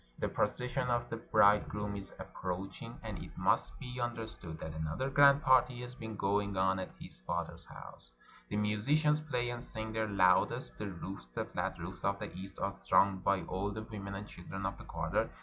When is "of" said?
0.89-1.11, 12.03-12.17, 14.65-14.75